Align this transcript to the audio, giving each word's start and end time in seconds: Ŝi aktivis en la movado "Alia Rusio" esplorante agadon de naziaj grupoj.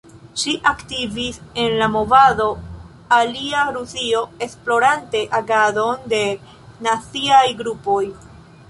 Ŝi 0.43 0.53
aktivis 0.69 1.35
en 1.63 1.75
la 1.81 1.89
movado 1.97 2.47
"Alia 3.19 3.61
Rusio" 3.77 4.25
esplorante 4.49 5.23
agadon 5.43 6.13
de 6.17 6.25
naziaj 6.89 7.49
grupoj. 7.63 8.05